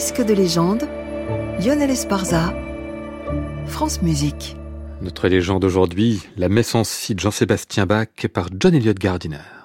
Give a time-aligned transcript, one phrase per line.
[0.00, 0.88] Disque de légende,
[1.62, 2.54] Lionel Esparza,
[3.66, 4.56] France Musique.
[5.02, 6.84] Notre légende aujourd'hui, la messe en
[7.14, 9.59] de Jean-Sébastien Bach par John Elliott Gardiner.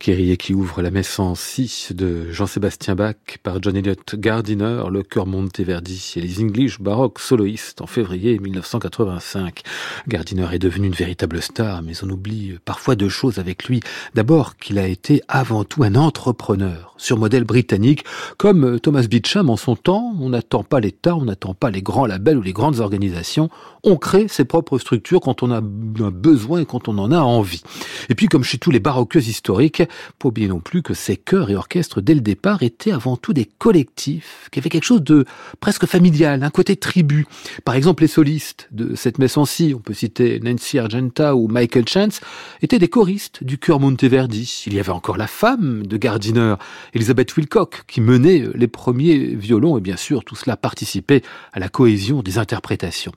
[0.00, 5.02] Kyrie qui ouvre la messe en si de Jean-Sébastien Bach par John Elliott Gardiner, le
[5.02, 9.60] chœur Monteverdi et les English Baroque soloistes en février 1985.
[10.08, 13.80] Gardiner est devenu une véritable star, mais on oublie parfois deux choses avec lui.
[14.14, 18.04] D'abord qu'il a été avant tout un entrepreneur, sur modèle britannique,
[18.38, 20.14] comme Thomas Beecham en son temps.
[20.18, 23.50] On n'attend pas l'État, on n'attend pas les grands labels ou les grandes organisations.
[23.82, 27.62] On crée ses propres structures quand on a besoin et quand on en a envie.
[28.08, 29.82] Et puis, comme chez tous les baroqueux historiques,
[30.18, 33.32] pas oublier non plus que ces chœurs et orchestres, dès le départ, étaient avant tout
[33.32, 35.24] des collectifs, qui avaient quelque chose de
[35.60, 37.26] presque familial, un côté tribu.
[37.64, 39.44] Par exemple, les solistes de cette messe en
[39.74, 42.20] on peut citer Nancy Argenta ou Michael Chance,
[42.62, 44.64] étaient des choristes du chœur Monteverdi.
[44.66, 46.54] Il y avait encore la femme de Gardiner,
[46.94, 51.68] Elizabeth Wilcock, qui menait les premiers violons, et bien sûr, tout cela participait à la
[51.68, 53.12] cohésion des interprétations.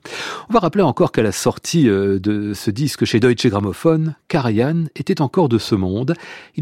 [0.48, 4.84] On va rappeler encore qu'à la sortie euh, de ce disque chez Deutsche Grammophon, Karajan
[4.96, 6.14] était encore de ce monde.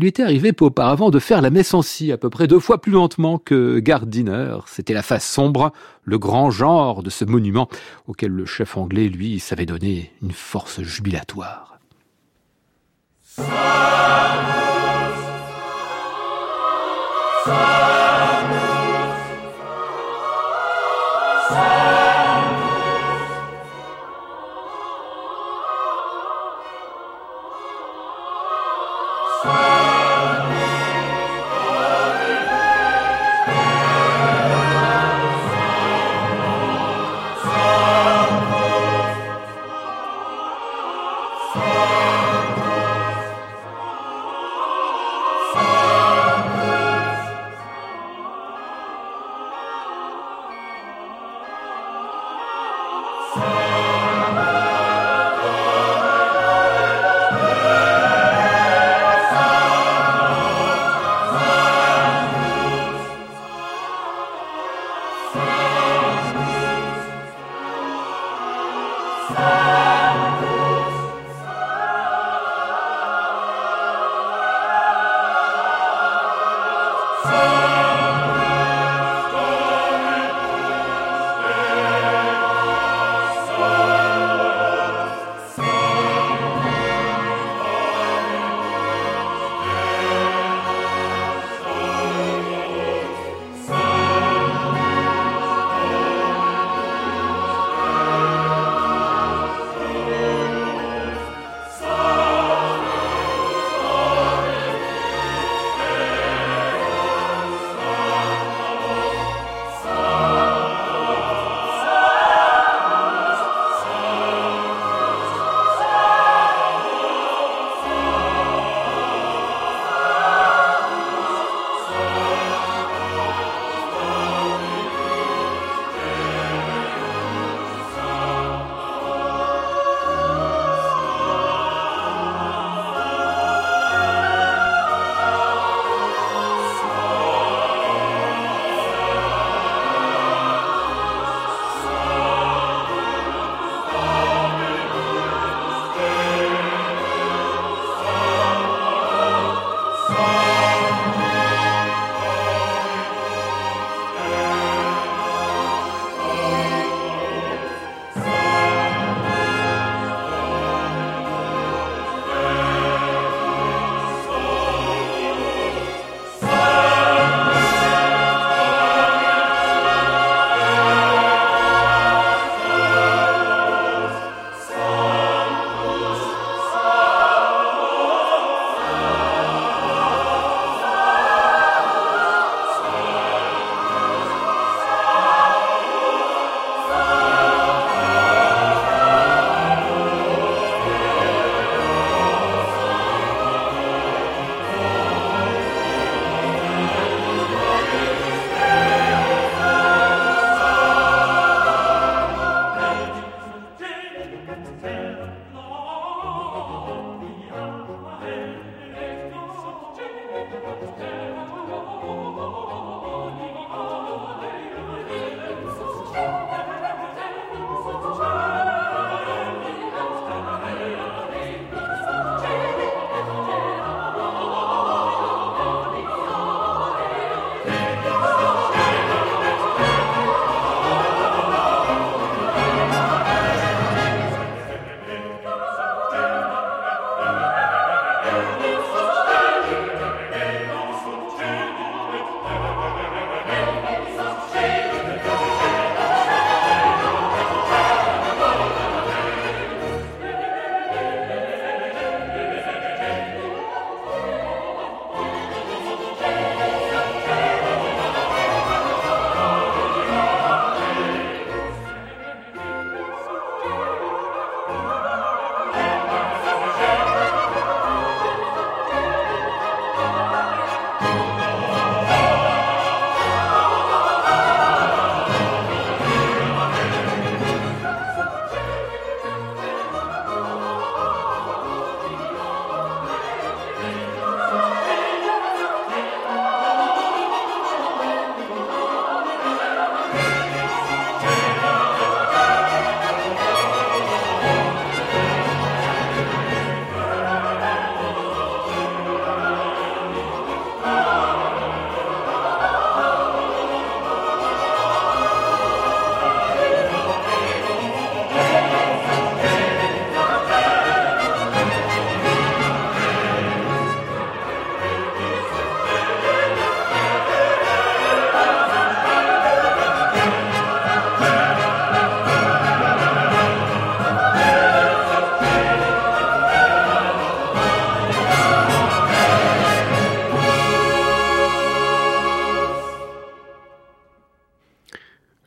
[0.02, 2.90] Lui était arrivé auparavant de faire la messe en à peu près deux fois plus
[2.90, 4.56] lentement que Gardiner.
[4.66, 7.68] C'était la face sombre, le grand genre de ce monument
[8.08, 11.78] auquel le chef anglais, lui, savait donner une force jubilatoire.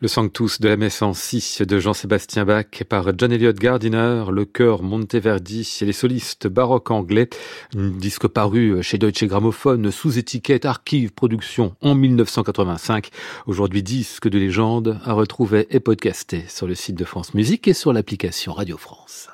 [0.05, 4.45] Le Sanctus de la messe en si de Jean-Sébastien Bach par John Elliott Gardiner, le
[4.45, 7.27] chœur Monteverdi et les solistes baroques anglais.
[7.75, 13.09] Un disque paru chez Deutsche Grammophon sous étiquette Archive Production en 1985.
[13.47, 17.73] Aujourd'hui disque de légende à retrouver et podcasté sur le site de France Musique et
[17.73, 19.29] sur l'application Radio France.